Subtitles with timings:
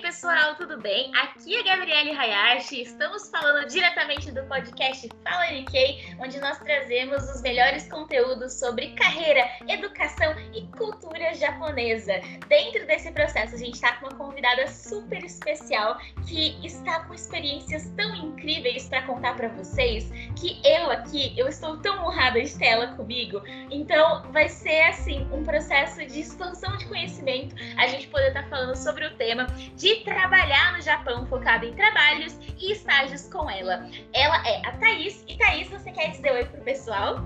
[0.00, 1.10] pessoal, tudo bem?
[1.16, 7.42] Aqui é Gabriele Hayashi, estamos falando diretamente do podcast Fala NK, onde nós trazemos os
[7.42, 12.12] melhores conteúdos sobre carreira, educação e cultura japonesa.
[12.46, 17.90] Dentro desse processo, a gente está com uma convidada super especial que está com experiências
[17.96, 22.66] tão incríveis para contar para vocês que eu aqui, eu estou tão honrada de ter
[22.66, 23.42] ela comigo.
[23.70, 28.48] Então, vai ser assim, um processo de expansão de conhecimento, a gente poder estar tá
[28.48, 33.88] falando sobre o tema de trabalhar no Japão focado em trabalhos e estágios com ela.
[34.12, 35.24] Ela é a Thaís.
[35.28, 37.18] E Thaís, você quer dizer oi pro pessoal?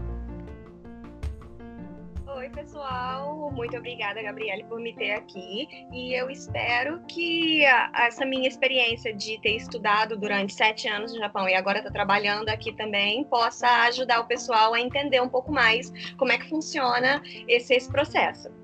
[2.34, 3.50] Oi, pessoal.
[3.52, 5.68] Muito obrigada, Gabriele, por me ter aqui.
[5.92, 7.62] E eu espero que
[7.94, 11.94] essa minha experiência de ter estudado durante sete anos no Japão e agora estar tá
[11.94, 16.48] trabalhando aqui também possa ajudar o pessoal a entender um pouco mais como é que
[16.48, 18.61] funciona esse, esse processo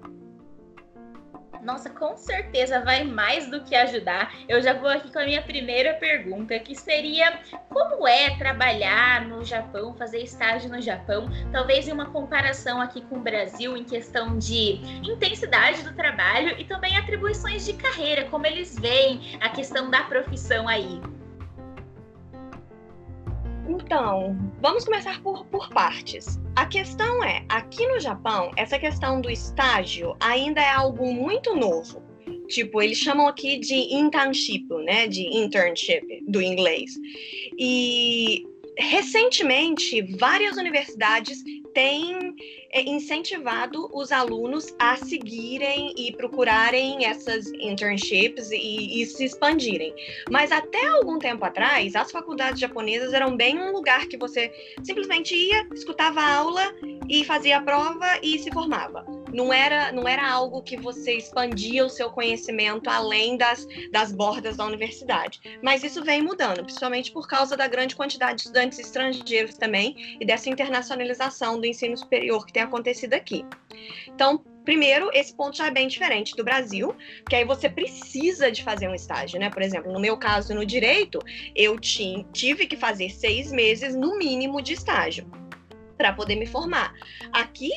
[1.62, 4.34] nossa, com certeza vai mais do que ajudar.
[4.48, 9.44] Eu já vou aqui com a minha primeira pergunta, que seria como é trabalhar no
[9.44, 14.38] Japão, fazer estágio no Japão, talvez em uma comparação aqui com o Brasil em questão
[14.38, 20.02] de intensidade do trabalho e também atribuições de carreira, como eles veem a questão da
[20.04, 21.00] profissão aí.
[23.80, 26.38] Então, vamos começar por, por partes.
[26.56, 32.02] A questão é, aqui no Japão, essa questão do estágio ainda é algo muito novo.
[32.48, 35.06] Tipo, eles chamam aqui de internship, né?
[35.06, 36.90] De internship do inglês.
[37.58, 38.44] E
[38.78, 41.42] recentemente, várias universidades
[41.74, 42.34] têm
[42.72, 49.94] é, incentivado os alunos a seguirem e procurarem essas internships e, e, se expandirem.
[50.30, 55.34] Mas até algum tempo atrás, as faculdades japonesas eram bem um lugar que você simplesmente
[55.34, 56.74] ia, escutava a aula
[57.08, 59.17] e fazia a prova e se formava.
[59.32, 64.56] Não era, não era algo que você expandia o seu conhecimento além das, das bordas
[64.56, 65.40] da universidade.
[65.62, 70.24] Mas isso vem mudando, principalmente por causa da grande quantidade de estudantes estrangeiros também e
[70.24, 73.44] dessa internacionalização do ensino superior que tem acontecido aqui.
[74.06, 76.94] Então, primeiro, esse ponto já é bem diferente do Brasil,
[77.28, 79.50] que aí você precisa de fazer um estágio, né?
[79.50, 81.18] Por exemplo, no meu caso, no direito,
[81.54, 85.26] eu tive que fazer seis meses no mínimo de estágio
[85.98, 86.94] para poder me formar.
[87.32, 87.72] Aqui,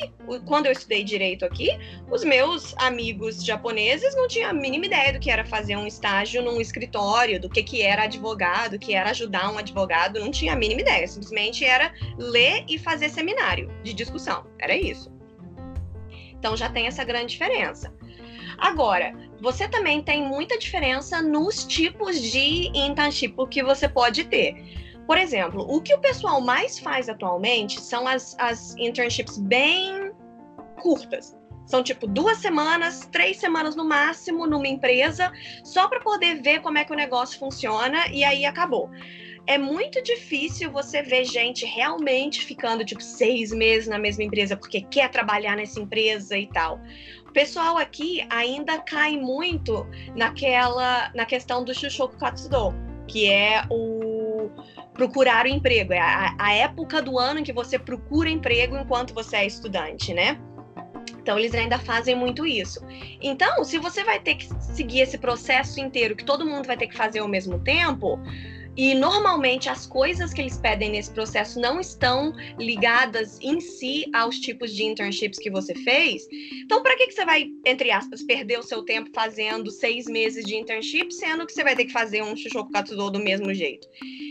[0.46, 1.68] quando eu estudei direito aqui,
[2.10, 6.40] os meus amigos japoneses não tinham a mínima ideia do que era fazer um estágio
[6.40, 10.56] num escritório, do que, que era advogado, que era ajudar um advogado, não tinha a
[10.56, 11.06] mínima ideia.
[11.06, 14.46] Simplesmente era ler e fazer seminário de discussão.
[14.58, 15.12] Era isso.
[16.30, 17.92] Então já tem essa grande diferença.
[18.58, 24.81] Agora, você também tem muita diferença nos tipos de internship que você pode ter.
[25.06, 30.12] Por exemplo, o que o pessoal mais faz atualmente são as, as internships bem
[30.80, 31.36] curtas.
[31.66, 35.32] São tipo duas semanas, três semanas no máximo numa empresa,
[35.64, 38.90] só para poder ver como é que o negócio funciona e aí acabou.
[39.46, 44.82] É muito difícil você ver gente realmente ficando tipo seis meses na mesma empresa porque
[44.82, 46.80] quer trabalhar nessa empresa e tal.
[47.28, 52.72] O pessoal aqui ainda cai muito naquela na questão do Shushoku Katsudo,
[53.08, 54.50] que é o
[54.94, 59.14] procurar o emprego, é a, a época do ano em que você procura emprego enquanto
[59.14, 60.38] você é estudante, né?
[61.22, 62.84] Então, eles ainda fazem muito isso.
[63.20, 66.88] Então, se você vai ter que seguir esse processo inteiro, que todo mundo vai ter
[66.88, 68.18] que fazer ao mesmo tempo,
[68.76, 74.38] e normalmente as coisas que eles pedem nesse processo não estão ligadas em si aos
[74.38, 76.26] tipos de internships que você fez.
[76.64, 80.44] Então, para que, que você vai, entre aspas, perder o seu tempo fazendo seis meses
[80.44, 83.86] de internship, sendo que você vai ter que fazer um Shishoku Katsudo do mesmo jeito?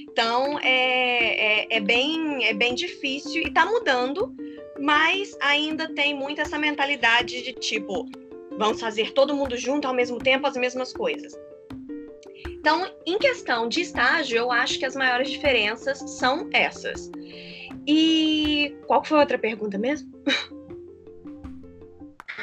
[0.09, 4.35] Então, é, é, é, bem, é bem difícil e está mudando,
[4.79, 8.09] mas ainda tem muito essa mentalidade de tipo,
[8.58, 11.34] vamos fazer todo mundo junto ao mesmo tempo as mesmas coisas.
[12.62, 17.10] Então, em questão de estágio, eu acho que as maiores diferenças são essas.
[17.88, 20.12] E qual foi a outra pergunta mesmo?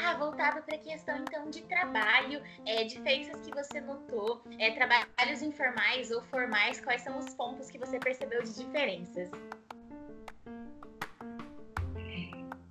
[0.01, 5.43] Ah, voltado para a questão então de trabalho, é, diferenças que você notou, é, trabalhos
[5.43, 9.29] informais ou formais, quais são os pontos que você percebeu de diferenças?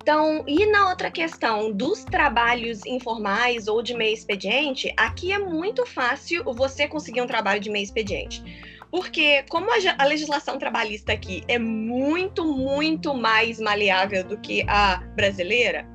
[0.08, 5.84] Então, e na outra questão dos trabalhos informais ou de meio expediente, aqui é muito
[5.84, 8.42] fácil você conseguir um trabalho de meio expediente.
[8.90, 15.86] Porque, como a, legislação trabalhista aqui é muito, muito mais maleável do que a brasileira,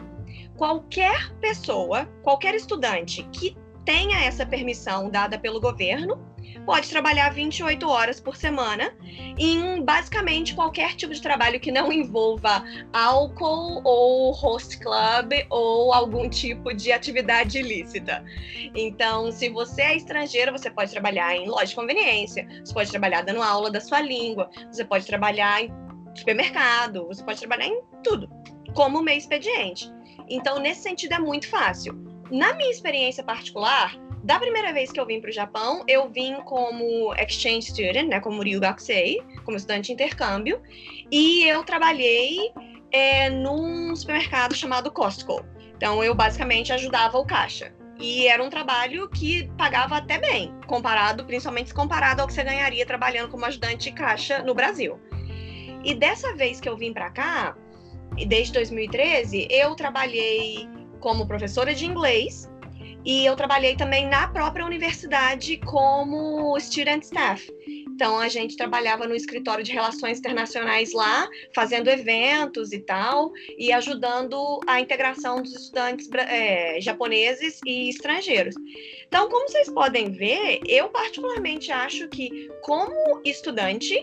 [0.57, 6.23] qualquer pessoa, qualquer estudante que tenha essa permissão dada pelo governo,
[6.65, 8.95] pode trabalhar 28 horas por semana
[9.37, 16.29] em basicamente qualquer tipo de trabalho que não envolva álcool ou host club ou algum
[16.29, 18.23] tipo de atividade ilícita.
[18.75, 23.21] Então, se você é estrangeiro, você pode trabalhar em loja de conveniência, você pode trabalhar
[23.21, 25.71] dando aula da sua língua, você pode trabalhar em
[26.15, 28.29] supermercado, você pode trabalhar em tudo,
[28.73, 29.91] como meio expediente.
[30.29, 31.93] Então, nesse sentido, é muito fácil.
[32.31, 36.35] Na minha experiência particular, da primeira vez que eu vim para o Japão, eu vim
[36.45, 40.61] como exchange student, né, como Ryugakusei, como estudante de intercâmbio,
[41.11, 42.49] e eu trabalhei
[42.89, 45.43] é, num supermercado chamado Costco.
[45.75, 47.73] Então, eu basicamente ajudava o caixa.
[47.99, 52.85] E era um trabalho que pagava até bem, comparado, principalmente comparado ao que você ganharia
[52.85, 54.99] trabalhando como ajudante de caixa no Brasil.
[55.83, 57.57] E dessa vez que eu vim para cá,
[58.25, 60.67] desde 2013, eu trabalhei
[61.01, 62.49] como professora de inglês
[63.05, 67.51] e eu trabalhei também na própria universidade como student staff.
[67.93, 73.71] Então a gente trabalhava no escritório de relações internacionais lá, fazendo eventos e tal, e
[73.71, 78.55] ajudando a integração dos estudantes é, japoneses e estrangeiros.
[79.07, 83.95] Então, como vocês podem ver, eu particularmente acho que, como estudante,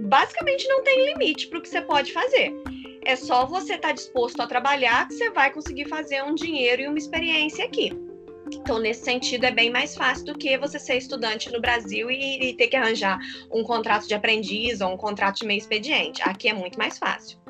[0.00, 2.52] basicamente não tem limite para o que você pode fazer.
[3.04, 6.82] É só você estar tá disposto a trabalhar que você vai conseguir fazer um dinheiro
[6.82, 7.92] e uma experiência aqui.
[8.54, 12.50] Então, nesse sentido, é bem mais fácil do que você ser estudante no Brasil e,
[12.50, 13.18] e ter que arranjar
[13.50, 16.22] um contrato de aprendiz ou um contrato de meio expediente.
[16.22, 17.41] Aqui é muito mais fácil.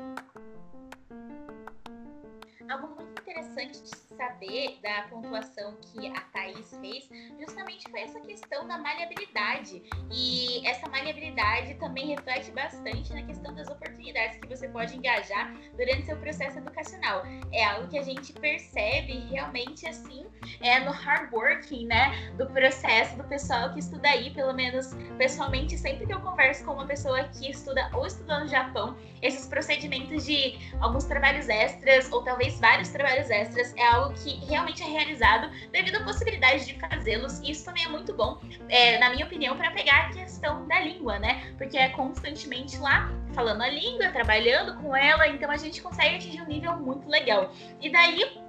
[2.69, 8.67] Algo muito interessante de saber da pontuação que a Thaís fez, justamente foi essa questão
[8.67, 9.83] da maleabilidade.
[10.11, 16.05] E essa maleabilidade também reflete bastante na questão das oportunidades que você pode engajar durante
[16.05, 17.23] seu processo educacional.
[17.51, 20.25] É algo que a gente percebe realmente assim
[20.61, 25.77] é no hard working, né, do processo do pessoal que estuda aí, pelo menos pessoalmente,
[25.77, 30.25] sempre que eu converso com uma pessoa que estuda ou estudou no Japão, esses procedimentos
[30.25, 35.49] de alguns trabalhos extras ou talvez vários trabalhos extras é algo que realmente é realizado
[35.71, 37.39] devido à possibilidade de fazê-los.
[37.39, 38.39] E isso também é muito bom,
[38.69, 41.53] é, na minha opinião, para pegar a questão da língua, né?
[41.57, 46.41] Porque é constantemente lá falando a língua, trabalhando com ela, então a gente consegue atingir
[46.41, 47.51] um nível muito legal.
[47.81, 48.42] E daí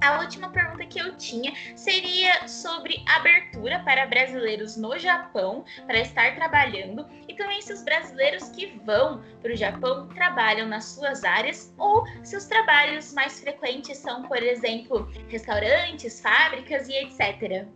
[0.00, 6.34] a última pergunta que eu tinha seria sobre abertura para brasileiros no Japão para estar
[6.36, 11.74] trabalhando e também se os brasileiros que vão para o Japão trabalham nas suas áreas
[11.78, 17.66] ou se os trabalhos mais frequentes são, por exemplo, restaurantes, fábricas e etc.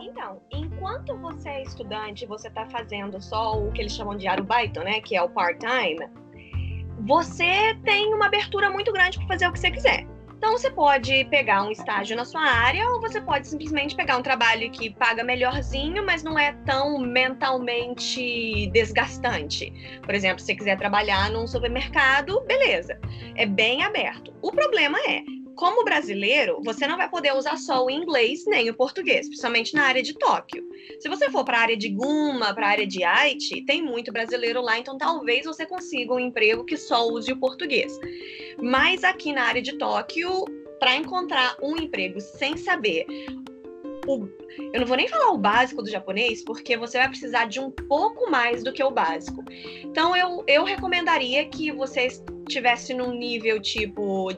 [0.00, 4.80] Então, enquanto você é estudante, você está fazendo só o que eles chamam de arubaito,
[4.80, 6.23] né, que é o part-time
[7.04, 10.06] você tem uma abertura muito grande para fazer o que você quiser.
[10.36, 14.22] Então você pode pegar um estágio na sua área ou você pode simplesmente pegar um
[14.22, 19.72] trabalho que paga melhorzinho, mas não é tão mentalmente desgastante.
[20.02, 22.98] Por exemplo, se você quiser trabalhar num supermercado, beleza.
[23.36, 24.34] É bem aberto.
[24.42, 25.22] O problema é,
[25.56, 29.84] como brasileiro, você não vai poder usar só o inglês nem o português, principalmente na
[29.84, 30.64] área de Tóquio.
[31.00, 34.12] Se você for para a área de Guma, para a área de Haiti, tem muito
[34.12, 37.98] brasileiro lá, então talvez você consiga um emprego que só use o português.
[38.62, 40.44] Mas aqui na área de Tóquio,
[40.78, 43.06] para encontrar um emprego sem saber
[44.06, 44.28] o,
[44.72, 47.70] eu não vou nem falar o básico do japonês, porque você vai precisar de um
[47.70, 49.42] pouco mais do que o básico.
[49.82, 52.08] Então, eu, eu recomendaria que você
[52.46, 54.30] estivesse num nível tipo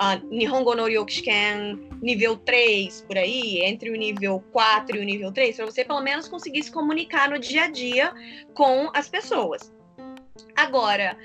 [0.00, 5.32] uh, Nihongo no Ryokishiken nível 3, por aí, entre o nível 4 e o nível
[5.32, 8.12] 3, para você pelo menos conseguir se comunicar no dia a dia
[8.54, 9.72] com as pessoas.
[10.56, 11.16] Agora,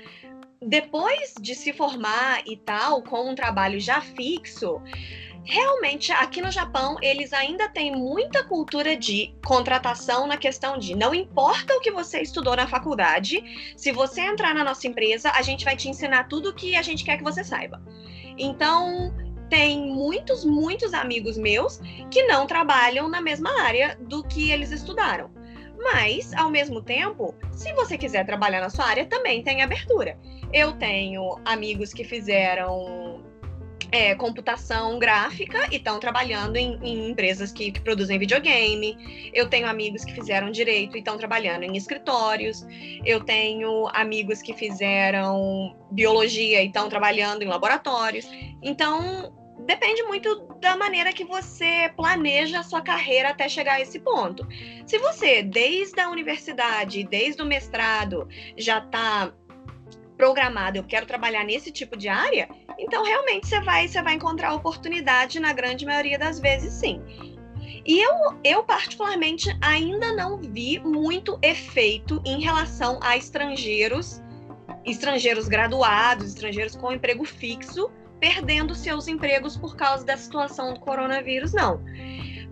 [0.60, 4.80] depois de se formar e tal, com um trabalho já fixo,
[5.44, 11.14] realmente aqui no Japão eles ainda têm muita cultura de contratação na questão de não
[11.14, 15.64] importa o que você estudou na faculdade, se você entrar na nossa empresa, a gente
[15.64, 17.82] vai te ensinar tudo o que a gente quer que você saiba.
[18.38, 19.14] Então,
[19.48, 21.78] tem muitos, muitos amigos meus
[22.10, 25.30] que não trabalham na mesma área do que eles estudaram.
[25.78, 30.18] Mas, ao mesmo tempo, se você quiser trabalhar na sua área, também tem abertura.
[30.52, 33.22] Eu tenho amigos que fizeram
[33.94, 39.30] é, computação gráfica e estão trabalhando em, em empresas que, que, produzem videogame.
[39.32, 42.66] Eu tenho amigos que fizeram direito e estão trabalhando em escritórios.
[43.04, 48.28] Eu tenho amigos que fizeram biologia e estão trabalhando em laboratórios.
[48.60, 49.32] Então,
[49.64, 54.44] depende muito da maneira que você planeja a sua carreira até chegar a esse ponto.
[54.86, 59.32] Se você, desde a universidade, desde o mestrado, já está
[60.16, 64.54] programado, eu quero trabalhar nesse tipo de área, então realmente você vai, você vai encontrar
[64.54, 67.02] oportunidade na grande maioria das vezes, sim.
[67.86, 74.22] E eu, eu, particularmente, ainda não vi muito efeito em relação a estrangeiros,
[74.86, 81.52] estrangeiros graduados, estrangeiros com emprego fixo, perdendo seus empregos por causa da situação do coronavírus,
[81.52, 81.84] não.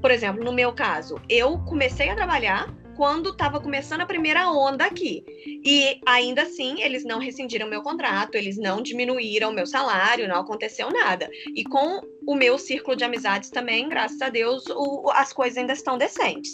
[0.02, 4.84] Por exemplo, no meu caso, eu comecei a trabalhar quando estava começando a primeira onda
[4.84, 5.25] aqui.
[5.64, 10.90] E ainda assim, eles não rescindiram meu contrato, eles não diminuíram meu salário, não aconteceu
[10.90, 11.28] nada.
[11.54, 15.72] E com o meu círculo de amizades também, graças a Deus, o, as coisas ainda
[15.72, 16.52] estão decentes.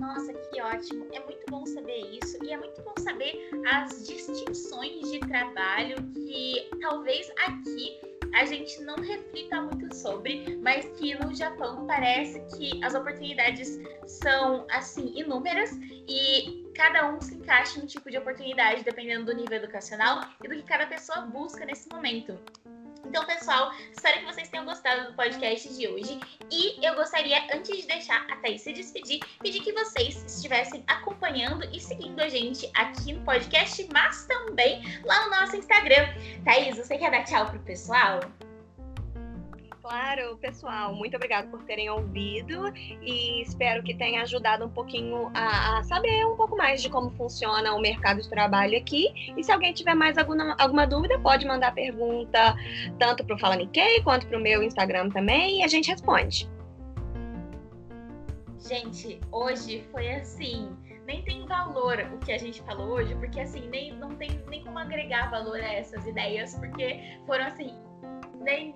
[0.00, 1.06] Nossa, que ótimo!
[1.12, 6.68] É muito bom saber isso e é muito bom saber as distinções de trabalho que
[6.80, 12.94] talvez aqui a gente não reflita muito sobre, mas que no Japão parece que as
[12.94, 15.70] oportunidades são assim inúmeras
[16.08, 20.54] e cada um se encaixa no tipo de oportunidade dependendo do nível educacional e do
[20.54, 22.38] que cada pessoa busca nesse momento.
[23.08, 26.20] Então, pessoal, espero que vocês tenham gostado do podcast de hoje.
[26.50, 31.64] E eu gostaria, antes de deixar a Thaís se despedir, pedir que vocês estivessem acompanhando
[31.72, 36.06] e seguindo a gente aqui no podcast, mas também lá no nosso Instagram.
[36.44, 38.20] Thaís, você quer dar tchau pro pessoal?
[39.88, 45.78] Claro, pessoal, muito obrigada por terem ouvido e espero que tenha ajudado um pouquinho a,
[45.78, 49.32] a, saber um pouco mais de como funciona o mercado de trabalho aqui.
[49.34, 52.54] E se alguém tiver mais alguma, alguma dúvida, pode mandar pergunta
[52.98, 56.46] tanto para o Fala Nikkei quanto para o meu Instagram também e a gente responde.
[58.58, 60.76] Gente, hoje foi assim
[61.06, 64.62] nem tem valor o que a gente falou hoje, porque assim, nem, não tem nem
[64.62, 67.74] como agregar valor a essas ideias, porque foram assim,
[68.42, 68.74] nem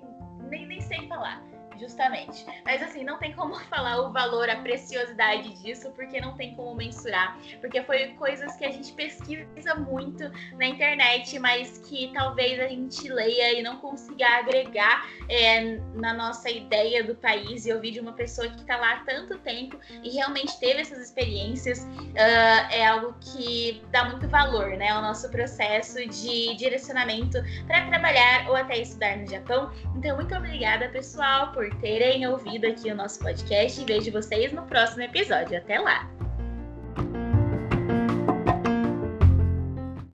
[0.52, 2.44] nem, nem sei falar justamente.
[2.64, 6.74] Mas assim, não tem como falar o valor, a preciosidade disso, porque não tem como
[6.74, 7.38] mensurar.
[7.60, 13.08] Porque foi coisas que a gente pesquisa muito na internet, mas que talvez a gente
[13.08, 17.66] leia e não consiga agregar é, na nossa ideia do país.
[17.66, 20.98] E ouvir de uma pessoa que está lá há tanto tempo e realmente teve essas
[20.98, 24.90] experiências uh, é algo que dá muito valor, né?
[24.90, 29.70] Ao nosso processo de direcionamento para trabalhar ou até estudar no Japão.
[29.96, 34.62] Então, muito obrigada, pessoal, por terem ouvido aqui o nosso podcast e vejo vocês no
[34.62, 35.56] próximo episódio.
[35.56, 36.21] Até lá!